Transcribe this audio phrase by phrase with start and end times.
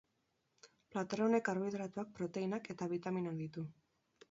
[0.95, 3.71] Plater honek karbohidratoak, proteinak eta bitaminak ditu.